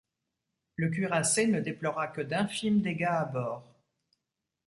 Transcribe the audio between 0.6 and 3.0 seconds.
Le cuirassé ne déplora que d'infimes